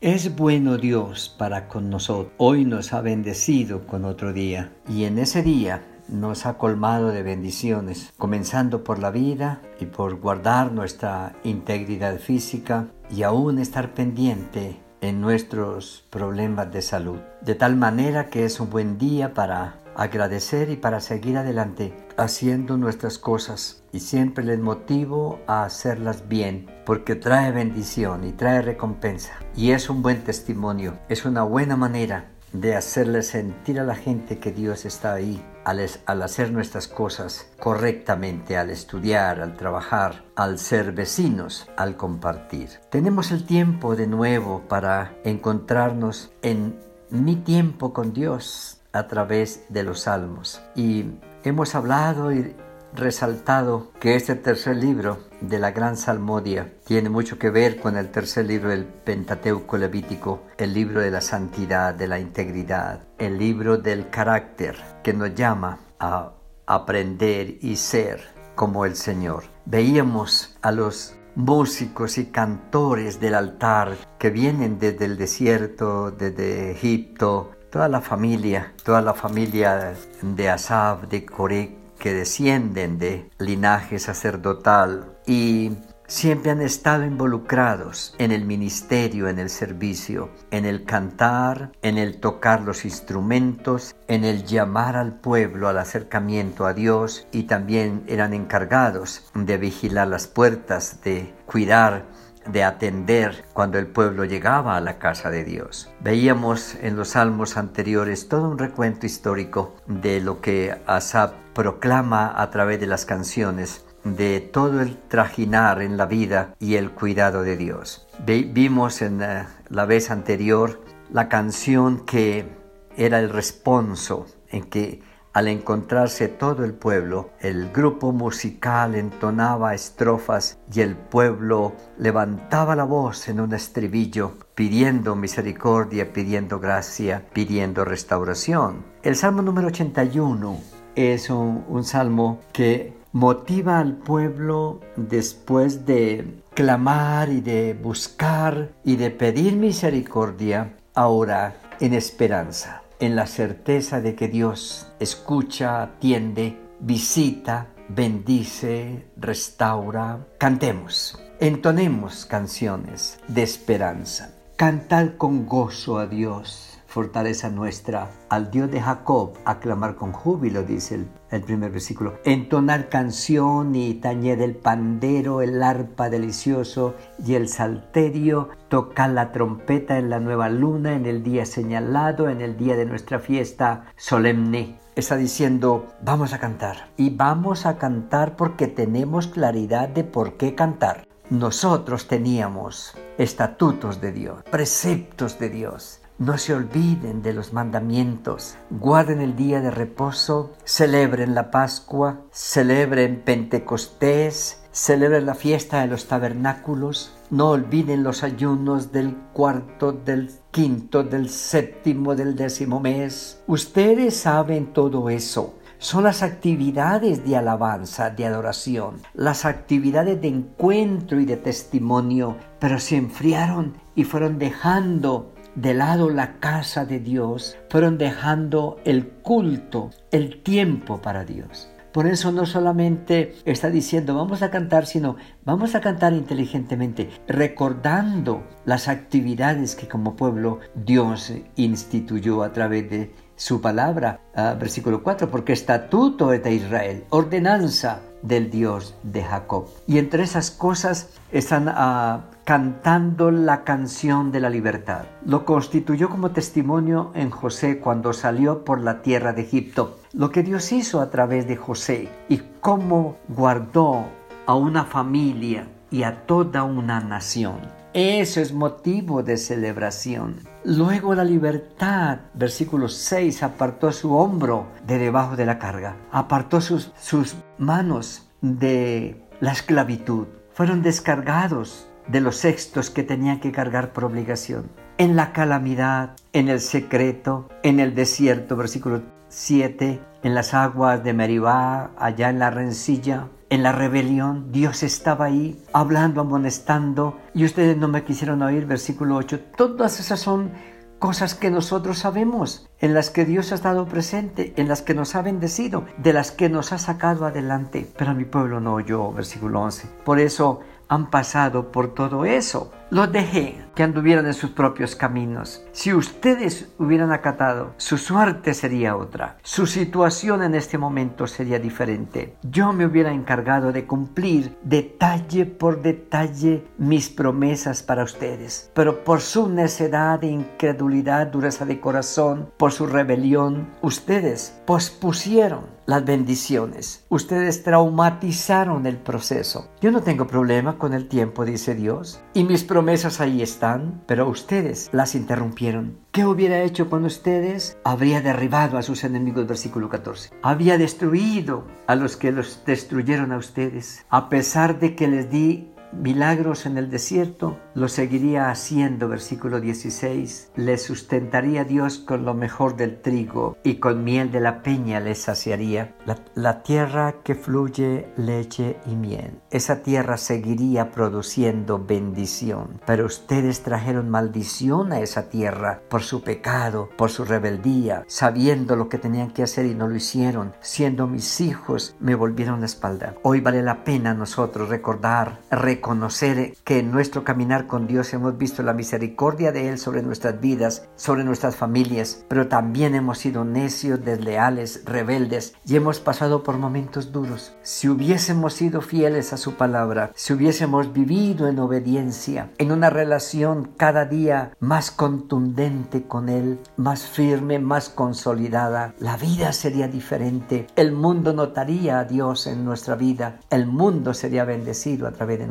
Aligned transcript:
Es 0.00 0.34
bueno 0.34 0.78
Dios 0.78 1.28
para 1.36 1.68
con 1.68 1.90
nosotros. 1.90 2.32
Hoy 2.38 2.64
nos 2.64 2.94
ha 2.94 3.02
bendecido 3.02 3.86
con 3.86 4.06
otro 4.06 4.32
día. 4.32 4.72
Y 4.88 5.04
en 5.04 5.18
ese 5.18 5.42
día 5.42 5.82
nos 6.08 6.46
ha 6.46 6.56
colmado 6.56 7.08
de 7.08 7.22
bendiciones, 7.22 8.10
comenzando 8.16 8.82
por 8.82 8.98
la 8.98 9.10
vida 9.10 9.60
y 9.78 9.84
por 9.84 10.18
guardar 10.18 10.72
nuestra 10.72 11.36
integridad 11.44 12.18
física 12.18 12.86
y 13.14 13.24
aún 13.24 13.58
estar 13.58 13.92
pendiente 13.92 14.80
en 15.02 15.20
nuestros 15.20 16.02
problemas 16.08 16.72
de 16.72 16.80
salud. 16.80 17.18
De 17.42 17.54
tal 17.54 17.76
manera 17.76 18.30
que 18.30 18.46
es 18.46 18.58
un 18.58 18.70
buen 18.70 18.96
día 18.96 19.34
para 19.34 19.79
agradecer 20.00 20.70
y 20.70 20.76
para 20.76 21.00
seguir 21.00 21.36
adelante 21.36 21.92
haciendo 22.16 22.78
nuestras 22.78 23.18
cosas. 23.18 23.82
Y 23.92 24.00
siempre 24.00 24.42
les 24.42 24.58
motivo 24.58 25.40
a 25.46 25.64
hacerlas 25.64 26.26
bien 26.26 26.70
porque 26.86 27.16
trae 27.16 27.52
bendición 27.52 28.26
y 28.26 28.32
trae 28.32 28.62
recompensa. 28.62 29.34
Y 29.54 29.72
es 29.72 29.90
un 29.90 30.00
buen 30.00 30.24
testimonio, 30.24 30.98
es 31.10 31.26
una 31.26 31.42
buena 31.42 31.76
manera 31.76 32.30
de 32.54 32.74
hacerle 32.74 33.22
sentir 33.22 33.78
a 33.78 33.84
la 33.84 33.94
gente 33.94 34.38
que 34.38 34.52
Dios 34.52 34.86
está 34.86 35.12
ahí 35.12 35.44
al, 35.64 35.86
al, 36.06 36.22
hacer 36.22 36.50
nuestras 36.50 36.88
cosas 36.88 37.46
correctamente, 37.60 38.56
al 38.56 38.70
estudiar, 38.70 39.40
al 39.42 39.54
trabajar, 39.54 40.24
al 40.34 40.58
ser 40.58 40.92
vecinos, 40.92 41.68
al 41.76 41.96
compartir. 41.96 42.70
Tenemos 42.90 43.30
el 43.32 43.44
tiempo 43.44 43.94
de 43.94 44.06
nuevo 44.06 44.62
para 44.66 45.14
encontrarnos 45.24 46.32
en 46.40 46.80
mi 47.10 47.36
tiempo 47.36 47.92
con 47.92 48.14
Dios 48.14 48.79
a 48.92 49.06
través 49.06 49.64
de 49.68 49.82
los 49.82 50.00
salmos. 50.00 50.60
Y 50.74 51.06
hemos 51.44 51.74
hablado 51.74 52.32
y 52.32 52.54
resaltado 52.94 53.92
que 54.00 54.16
este 54.16 54.34
tercer 54.34 54.76
libro 54.76 55.18
de 55.40 55.58
la 55.58 55.70
Gran 55.70 55.96
Salmodia 55.96 56.72
tiene 56.84 57.08
mucho 57.08 57.38
que 57.38 57.50
ver 57.50 57.78
con 57.80 57.96
el 57.96 58.10
tercer 58.10 58.46
libro 58.46 58.70
del 58.70 58.84
Pentateuco 58.84 59.78
Levítico, 59.78 60.42
el 60.58 60.74
libro 60.74 61.00
de 61.00 61.10
la 61.10 61.20
santidad, 61.20 61.94
de 61.94 62.08
la 62.08 62.18
integridad, 62.18 63.06
el 63.18 63.38
libro 63.38 63.78
del 63.78 64.10
carácter 64.10 64.76
que 65.02 65.12
nos 65.12 65.34
llama 65.34 65.78
a 65.98 66.32
aprender 66.66 67.58
y 67.60 67.76
ser 67.76 68.20
como 68.54 68.84
el 68.84 68.96
Señor. 68.96 69.44
Veíamos 69.66 70.56
a 70.62 70.72
los 70.72 71.14
músicos 71.34 72.18
y 72.18 72.26
cantores 72.26 73.20
del 73.20 73.34
altar 73.34 73.96
que 74.18 74.30
vienen 74.30 74.78
desde 74.78 75.04
el 75.04 75.16
desierto, 75.16 76.10
desde 76.10 76.72
Egipto, 76.72 77.52
toda 77.70 77.88
la 77.88 78.00
familia, 78.00 78.72
toda 78.84 79.00
la 79.00 79.14
familia 79.14 79.94
de 80.22 80.50
Asaf, 80.50 81.08
de 81.08 81.24
Coré, 81.24 81.76
que 81.98 82.12
descienden 82.12 82.98
de 82.98 83.30
linaje 83.38 83.98
sacerdotal 83.98 85.18
y 85.26 85.72
siempre 86.06 86.50
han 86.50 86.60
estado 86.60 87.04
involucrados 87.04 88.14
en 88.18 88.32
el 88.32 88.44
ministerio, 88.44 89.28
en 89.28 89.38
el 89.38 89.48
servicio, 89.48 90.30
en 90.50 90.64
el 90.64 90.84
cantar, 90.84 91.70
en 91.82 91.98
el 91.98 92.18
tocar 92.18 92.62
los 92.62 92.84
instrumentos, 92.84 93.94
en 94.08 94.24
el 94.24 94.44
llamar 94.44 94.96
al 94.96 95.20
pueblo 95.20 95.68
al 95.68 95.78
acercamiento 95.78 96.66
a 96.66 96.72
Dios 96.72 97.28
y 97.30 97.44
también 97.44 98.02
eran 98.08 98.34
encargados 98.34 99.30
de 99.34 99.58
vigilar 99.58 100.08
las 100.08 100.26
puertas, 100.26 101.02
de 101.04 101.32
cuidar 101.46 102.06
de 102.46 102.64
atender 102.64 103.44
cuando 103.52 103.78
el 103.78 103.86
pueblo 103.86 104.24
llegaba 104.24 104.76
a 104.76 104.80
la 104.80 104.98
casa 104.98 105.30
de 105.30 105.44
Dios. 105.44 105.90
Veíamos 106.00 106.74
en 106.76 106.96
los 106.96 107.10
salmos 107.10 107.56
anteriores 107.56 108.28
todo 108.28 108.48
un 108.48 108.58
recuento 108.58 109.06
histórico 109.06 109.76
de 109.86 110.20
lo 110.20 110.40
que 110.40 110.80
Asap 110.86 111.34
proclama 111.54 112.32
a 112.40 112.50
través 112.50 112.80
de 112.80 112.86
las 112.86 113.04
canciones 113.04 113.84
de 114.04 114.40
todo 114.40 114.80
el 114.80 114.96
trajinar 114.96 115.82
en 115.82 115.96
la 115.96 116.06
vida 116.06 116.54
y 116.58 116.76
el 116.76 116.90
cuidado 116.90 117.42
de 117.42 117.56
Dios. 117.56 118.06
vimos 118.24 119.02
en 119.02 119.22
eh, 119.22 119.46
la 119.68 119.84
vez 119.84 120.10
anterior 120.10 120.80
la 121.12 121.28
canción 121.28 122.06
que 122.06 122.48
era 122.96 123.18
el 123.18 123.30
responso 123.30 124.26
en 124.48 124.64
que 124.64 125.02
al 125.32 125.48
encontrarse 125.48 126.28
todo 126.28 126.64
el 126.64 126.74
pueblo, 126.74 127.30
el 127.40 127.70
grupo 127.70 128.12
musical 128.12 128.94
entonaba 128.94 129.74
estrofas 129.74 130.58
y 130.72 130.80
el 130.80 130.96
pueblo 130.96 131.72
levantaba 131.98 132.74
la 132.74 132.84
voz 132.84 133.28
en 133.28 133.40
un 133.40 133.54
estribillo 133.54 134.32
pidiendo 134.54 135.14
misericordia, 135.14 136.12
pidiendo 136.12 136.58
gracia, 136.58 137.24
pidiendo 137.32 137.84
restauración. 137.84 138.84
El 139.02 139.14
Salmo 139.14 139.42
número 139.42 139.68
81 139.68 140.58
es 140.96 141.30
un, 141.30 141.64
un 141.68 141.84
salmo 141.84 142.40
que 142.52 142.92
motiva 143.12 143.78
al 143.78 143.96
pueblo 143.96 144.80
después 144.96 145.86
de 145.86 146.42
clamar 146.54 147.28
y 147.30 147.40
de 147.40 147.74
buscar 147.74 148.72
y 148.84 148.96
de 148.96 149.10
pedir 149.10 149.56
misericordia, 149.56 150.76
ahora 150.94 151.54
en 151.78 151.94
esperanza 151.94 152.82
en 153.00 153.16
la 153.16 153.26
certeza 153.26 154.00
de 154.00 154.14
que 154.14 154.28
Dios 154.28 154.86
escucha, 155.00 155.82
atiende, 155.82 156.60
visita, 156.80 157.68
bendice, 157.88 159.06
restaura. 159.16 160.26
Cantemos, 160.38 161.18
entonemos 161.40 162.26
canciones 162.26 163.18
de 163.26 163.42
esperanza. 163.42 164.34
Cantad 164.56 165.16
con 165.16 165.46
gozo 165.46 165.98
a 165.98 166.06
Dios 166.06 166.79
fortaleza 166.90 167.48
nuestra, 167.50 168.10
al 168.28 168.50
Dios 168.50 168.68
de 168.70 168.80
Jacob, 168.80 169.34
aclamar 169.44 169.94
con 169.94 170.12
júbilo, 170.12 170.64
dice 170.64 171.06
el, 171.30 171.42
primer 171.42 171.70
versículo, 171.70 172.14
entonar 172.24 172.88
canción 172.88 173.76
y 173.76 173.94
tañer 173.94 174.42
el 174.42 174.56
pandero, 174.56 175.40
el 175.40 175.62
arpa 175.62 176.10
delicioso 176.10 176.96
y 177.24 177.34
el 177.34 177.48
salterio, 177.48 178.48
tocar 178.68 179.10
la 179.10 179.30
trompeta 179.30 179.98
en 179.98 180.10
la 180.10 180.18
nueva 180.18 180.48
luna, 180.48 180.94
en 180.94 181.06
el 181.06 181.22
día 181.22 181.46
señalado, 181.46 182.28
en 182.28 182.40
el 182.40 182.56
día 182.56 182.74
de 182.74 182.86
nuestra 182.86 183.20
fiesta 183.20 183.84
solemne. 183.96 184.76
Está 184.96 185.16
diciendo, 185.16 185.86
vamos 186.02 186.32
a 186.32 186.40
cantar. 186.40 186.88
Y 186.96 187.10
vamos 187.10 187.66
a 187.66 187.78
cantar 187.78 188.34
porque 188.34 188.66
tenemos 188.66 189.28
claridad 189.28 189.88
de 189.88 190.02
por 190.02 190.36
qué 190.36 190.56
cantar. 190.56 191.06
Nosotros 191.30 192.08
teníamos 192.08 192.96
estatutos 193.16 194.00
de 194.00 194.10
Dios, 194.10 194.42
preceptos 194.50 195.38
de 195.38 195.48
Dios 195.48 195.99
no 196.20 196.36
se 196.36 196.52
olviden 196.54 197.22
de 197.22 197.32
los 197.32 197.54
mandamientos, 197.54 198.56
guarden 198.68 199.22
el 199.22 199.36
día 199.36 199.62
de 199.62 199.70
reposo, 199.70 200.52
celebren 200.64 201.34
la 201.34 201.50
Pascua, 201.50 202.20
celebren 202.30 203.22
Pentecostés, 203.24 204.62
celebren 204.70 205.24
la 205.24 205.34
fiesta 205.34 205.80
de 205.80 205.86
los 205.86 206.08
tabernáculos, 206.08 207.16
no 207.30 207.48
olviden 207.48 208.02
los 208.02 208.22
ayunos 208.22 208.92
del 208.92 209.16
cuarto, 209.32 209.92
del 209.92 210.30
quinto, 210.50 211.02
del 211.02 211.30
séptimo, 211.30 212.14
del 212.14 212.36
décimo 212.36 212.80
mes. 212.80 213.42
Ustedes 213.46 214.14
saben 214.14 214.74
todo 214.74 215.08
eso. 215.08 215.54
Son 215.78 216.04
las 216.04 216.22
actividades 216.22 217.24
de 217.24 217.38
alabanza, 217.38 218.10
de 218.10 218.26
adoración, 218.26 218.96
las 219.14 219.46
actividades 219.46 220.20
de 220.20 220.28
encuentro 220.28 221.18
y 221.18 221.24
de 221.24 221.38
testimonio, 221.38 222.36
pero 222.58 222.78
se 222.78 222.96
enfriaron 222.96 223.78
y 223.94 224.04
fueron 224.04 224.38
dejando 224.38 225.32
de 225.54 225.74
lado 225.74 226.10
la 226.10 226.38
casa 226.38 226.84
de 226.84 227.00
Dios, 227.00 227.56
fueron 227.68 227.98
dejando 227.98 228.80
el 228.84 229.08
culto, 229.08 229.90
el 230.10 230.42
tiempo 230.42 231.00
para 231.00 231.24
Dios. 231.24 231.70
Por 231.92 232.06
eso 232.06 232.30
no 232.30 232.46
solamente 232.46 233.34
está 233.44 233.68
diciendo 233.68 234.14
vamos 234.14 234.42
a 234.42 234.50
cantar, 234.50 234.86
sino 234.86 235.16
vamos 235.44 235.74
a 235.74 235.80
cantar 235.80 236.12
inteligentemente, 236.12 237.10
recordando 237.26 238.46
las 238.64 238.86
actividades 238.86 239.74
que 239.74 239.88
como 239.88 240.14
pueblo 240.14 240.60
Dios 240.76 241.32
instituyó 241.56 242.44
a 242.44 242.52
través 242.52 242.88
de 242.88 243.12
su 243.34 243.60
palabra. 243.60 244.20
Ah, 244.36 244.54
versículo 244.58 245.02
4, 245.02 245.30
porque 245.30 245.52
estatuto 245.52 246.32
es 246.32 246.44
de 246.44 246.54
Israel, 246.54 247.04
ordenanza 247.10 248.00
del 248.22 248.50
Dios 248.50 248.94
de 249.02 249.22
Jacob. 249.22 249.66
Y 249.86 249.98
entre 249.98 250.22
esas 250.22 250.50
cosas 250.50 251.10
están 251.32 251.68
uh, 251.68 252.22
cantando 252.44 253.30
la 253.30 253.64
canción 253.64 254.32
de 254.32 254.40
la 254.40 254.50
libertad. 254.50 255.04
Lo 255.24 255.44
constituyó 255.44 256.08
como 256.08 256.30
testimonio 256.30 257.12
en 257.14 257.30
José 257.30 257.78
cuando 257.78 258.12
salió 258.12 258.64
por 258.64 258.80
la 258.80 259.02
tierra 259.02 259.32
de 259.32 259.42
Egipto. 259.42 259.98
Lo 260.12 260.30
que 260.30 260.42
Dios 260.42 260.72
hizo 260.72 261.00
a 261.00 261.10
través 261.10 261.46
de 261.46 261.56
José 261.56 262.08
y 262.28 262.42
cómo 262.60 263.16
guardó 263.28 264.04
a 264.46 264.54
una 264.54 264.84
familia 264.84 265.68
y 265.90 266.02
a 266.02 266.26
toda 266.26 266.64
una 266.64 267.00
nación. 267.00 267.79
Eso 267.92 268.40
es 268.40 268.52
motivo 268.52 269.24
de 269.24 269.36
celebración. 269.36 270.36
Luego 270.62 271.12
la 271.16 271.24
libertad, 271.24 272.20
versículo 272.34 272.88
6, 272.88 273.42
apartó 273.42 273.90
su 273.90 274.14
hombro 274.14 274.68
de 274.86 274.98
debajo 274.98 275.34
de 275.34 275.44
la 275.44 275.58
carga, 275.58 275.96
apartó 276.12 276.60
sus, 276.60 276.92
sus 277.00 277.34
manos 277.58 278.28
de 278.42 279.20
la 279.40 279.50
esclavitud. 279.50 280.28
Fueron 280.52 280.82
descargados 280.82 281.88
de 282.06 282.20
los 282.20 282.36
sextos 282.36 282.90
que 282.90 283.02
tenían 283.02 283.40
que 283.40 283.50
cargar 283.50 283.92
por 283.92 284.04
obligación. 284.04 284.70
En 284.96 285.16
la 285.16 285.32
calamidad, 285.32 286.14
en 286.32 286.48
el 286.48 286.60
secreto, 286.60 287.48
en 287.64 287.80
el 287.80 287.96
desierto, 287.96 288.54
versículo 288.54 289.02
7, 289.30 290.00
en 290.22 290.34
las 290.36 290.54
aguas 290.54 291.02
de 291.02 291.12
Meribá, 291.12 291.90
allá 291.98 292.30
en 292.30 292.38
la 292.38 292.50
rencilla, 292.50 293.26
en 293.50 293.64
la 293.64 293.72
rebelión, 293.72 294.52
Dios 294.52 294.84
estaba 294.84 295.26
ahí 295.26 295.60
hablando, 295.72 296.20
amonestando, 296.20 297.18
y 297.34 297.44
ustedes 297.44 297.76
no 297.76 297.88
me 297.88 298.04
quisieron 298.04 298.42
oír, 298.42 298.64
versículo 298.64 299.16
8. 299.16 299.40
Todas 299.56 299.98
esas 299.98 300.20
son 300.20 300.52
cosas 301.00 301.34
que 301.34 301.50
nosotros 301.50 301.98
sabemos, 301.98 302.68
en 302.78 302.94
las 302.94 303.10
que 303.10 303.24
Dios 303.24 303.50
ha 303.50 303.56
estado 303.56 303.86
presente, 303.86 304.52
en 304.56 304.68
las 304.68 304.82
que 304.82 304.94
nos 304.94 305.16
ha 305.16 305.22
bendecido, 305.22 305.84
de 305.98 306.12
las 306.12 306.30
que 306.30 306.48
nos 306.48 306.72
ha 306.72 306.78
sacado 306.78 307.26
adelante. 307.26 307.90
Pero 307.98 308.14
mi 308.14 308.24
pueblo 308.24 308.60
no 308.60 308.74
oyó, 308.74 309.10
versículo 309.10 309.62
11. 309.62 309.88
Por 310.04 310.20
eso 310.20 310.60
han 310.88 311.10
pasado 311.10 311.72
por 311.72 311.92
todo 311.94 312.24
eso. 312.24 312.72
Los 312.90 313.12
dejé 313.12 313.56
que 313.76 313.84
anduvieran 313.84 314.26
en 314.26 314.34
sus 314.34 314.50
propios 314.50 314.96
caminos. 314.96 315.64
Si 315.70 315.94
ustedes 315.94 316.72
hubieran 316.76 317.12
acatado, 317.12 317.72
su 317.76 317.96
suerte 317.98 318.52
sería 318.52 318.96
otra. 318.96 319.38
Su 319.44 319.68
situación 319.68 320.42
en 320.42 320.56
este 320.56 320.76
momento 320.76 321.28
sería 321.28 321.60
diferente. 321.60 322.34
Yo 322.42 322.72
me 322.72 322.84
hubiera 322.84 323.12
encargado 323.12 323.70
de 323.70 323.86
cumplir 323.86 324.58
detalle 324.64 325.46
por 325.46 325.82
detalle 325.82 326.66
mis 326.78 327.08
promesas 327.10 327.84
para 327.84 328.02
ustedes. 328.02 328.72
Pero 328.74 329.04
por 329.04 329.20
su 329.20 329.48
necedad 329.48 330.24
e 330.24 330.26
incredulidad, 330.26 331.28
dureza 331.28 331.64
de 331.64 331.78
corazón, 331.78 332.50
por 332.56 332.72
su 332.72 332.88
rebelión, 332.88 333.68
ustedes 333.82 334.60
pospusieron 334.66 335.78
las 335.86 336.04
bendiciones. 336.04 337.04
Ustedes 337.08 337.62
traumatizaron 337.62 338.86
el 338.86 338.96
proceso. 338.96 339.68
Yo 339.80 339.90
no 339.90 340.02
tengo 340.02 340.26
problema 340.26 340.78
con 340.78 340.92
el 340.92 341.08
tiempo, 341.08 341.44
dice 341.44 341.74
Dios, 341.74 342.20
y 342.32 342.44
mis 342.44 342.62
promesas 342.62 342.79
ahí 343.20 343.42
están, 343.42 344.02
pero 344.06 344.28
ustedes 344.28 344.88
las 344.92 345.14
interrumpieron. 345.14 345.98
¿Qué 346.12 346.24
hubiera 346.24 346.62
hecho 346.62 346.88
con 346.88 347.04
ustedes? 347.04 347.76
Habría 347.84 348.20
derribado 348.20 348.78
a 348.78 348.82
sus 348.82 349.04
enemigos, 349.04 349.46
versículo 349.46 349.88
14. 349.88 350.30
Había 350.42 350.78
destruido 350.78 351.66
a 351.86 351.94
los 351.94 352.16
que 352.16 352.32
los 352.32 352.64
destruyeron 352.64 353.32
a 353.32 353.36
ustedes, 353.36 354.06
a 354.08 354.28
pesar 354.28 354.80
de 354.80 354.96
que 354.96 355.08
les 355.08 355.30
di 355.30 355.69
milagros 355.92 356.66
en 356.66 356.78
el 356.78 356.90
desierto, 356.90 357.58
lo 357.74 357.88
seguiría 357.88 358.50
haciendo, 358.50 359.08
versículo 359.08 359.60
16. 359.60 360.52
Le 360.56 360.78
sustentaría 360.78 361.64
Dios 361.64 361.98
con 361.98 362.24
lo 362.24 362.34
mejor 362.34 362.76
del 362.76 363.00
trigo 363.00 363.56
y 363.62 363.76
con 363.76 364.04
miel 364.04 364.30
de 364.30 364.40
la 364.40 364.62
peña 364.62 365.00
le 365.00 365.14
saciaría. 365.14 365.94
La, 366.34 366.62
tierra 366.62 367.16
que 367.24 367.34
fluye 367.34 368.08
leche 368.16 368.78
y 368.86 368.94
miel. 368.94 369.40
Esa 369.50 369.82
tierra 369.82 370.16
seguiría 370.16 370.90
produciendo 370.90 371.84
bendición. 371.84 372.80
Pero 372.86 373.06
ustedes 373.06 373.62
trajeron 373.62 374.08
maldición 374.10 374.92
a 374.92 375.00
esa 375.00 375.30
tierra 375.30 375.80
por 375.88 376.02
su 376.02 376.22
pecado, 376.22 376.90
por 376.96 377.10
su 377.10 377.24
rebeldía, 377.24 378.04
sabiendo 378.06 378.76
lo 378.76 378.88
que 378.88 378.98
tenían 378.98 379.30
que 379.30 379.42
hacer 379.42 379.66
y 379.66 379.74
no 379.74 379.88
lo 379.88 379.96
hicieron. 379.96 380.52
Siendo 380.60 381.06
mis 381.06 381.40
hijos, 381.40 381.96
me 381.98 382.14
volvieron 382.14 382.60
la 382.60 382.66
espalda. 382.66 383.14
Hoy 383.22 383.40
vale 383.40 383.62
la 383.62 383.84
pena 383.84 384.14
nosotros 384.14 384.68
recordar, 384.68 385.40
recordar 385.50 385.79
reconocer 385.80 386.56
que 386.62 386.80
en 386.80 386.90
nuestro 386.90 387.24
caminar 387.24 387.66
con 387.66 387.86
Dios 387.86 388.12
hemos 388.12 388.36
visto 388.36 388.62
la 388.62 388.74
misericordia 388.74 389.50
de 389.50 389.70
Él 389.70 389.78
sobre 389.78 390.02
nuestras 390.02 390.38
vidas, 390.38 390.86
sobre 390.94 391.24
nuestras 391.24 391.56
familias, 391.56 392.22
pero 392.28 392.48
también 392.48 392.94
hemos 392.94 393.16
sido 393.16 393.46
necios, 393.46 394.04
desleales, 394.04 394.82
rebeldes 394.84 395.54
y 395.64 395.76
hemos 395.76 395.98
pasado 395.98 396.42
por 396.42 396.58
momentos 396.58 397.12
duros. 397.12 397.54
Si 397.62 397.88
hubiésemos 397.88 398.52
sido 398.52 398.82
fieles 398.82 399.32
a 399.32 399.38
su 399.38 399.54
palabra, 399.54 400.12
si 400.14 400.34
hubiésemos 400.34 400.92
vivido 400.92 401.48
en 401.48 401.58
obediencia, 401.58 402.50
en 402.58 402.72
una 402.72 402.90
relación 402.90 403.70
cada 403.78 404.04
día 404.04 404.52
más 404.60 404.90
contundente 404.90 406.02
con 406.02 406.28
Él, 406.28 406.60
más 406.76 407.04
firme, 407.04 407.58
más 407.58 407.88
consolidada, 407.88 408.92
la 408.98 409.16
vida 409.16 409.54
sería 409.54 409.88
diferente. 409.88 410.66
El 410.76 410.92
mundo 410.92 411.32
notaría 411.32 412.00
a 412.00 412.04
Dios 412.04 412.46
en 412.46 412.66
nuestra 412.66 412.96
vida. 412.96 413.40
El 413.48 413.66
mundo 413.66 414.12
sería 414.12 414.44
bendecido 414.44 415.08
a 415.08 415.12
través 415.12 415.38
de 415.38 415.46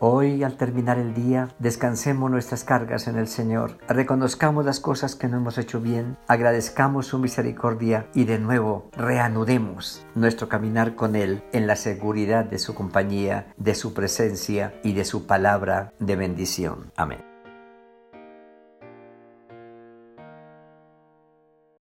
Hoy, 0.00 0.42
al 0.42 0.56
terminar 0.56 0.98
el 0.98 1.14
día, 1.14 1.48
descansemos 1.58 2.30
nuestras 2.30 2.64
cargas 2.64 3.06
en 3.08 3.16
el 3.16 3.28
Señor, 3.28 3.78
reconozcamos 3.88 4.64
las 4.64 4.80
cosas 4.80 5.14
que 5.14 5.28
no 5.28 5.38
hemos 5.38 5.58
hecho 5.58 5.80
bien, 5.80 6.16
agradezcamos 6.26 7.06
su 7.06 7.18
misericordia 7.18 8.06
y 8.14 8.24
de 8.24 8.38
nuevo 8.38 8.90
reanudemos 8.96 10.04
nuestro 10.14 10.48
caminar 10.48 10.94
con 10.94 11.16
Él 11.16 11.42
en 11.52 11.66
la 11.66 11.76
seguridad 11.76 12.44
de 12.44 12.58
su 12.58 12.74
compañía, 12.74 13.54
de 13.56 13.74
su 13.74 13.94
presencia 13.94 14.74
y 14.82 14.92
de 14.92 15.04
su 15.04 15.26
palabra 15.26 15.92
de 15.98 16.16
bendición. 16.16 16.92
Amén. 16.96 17.35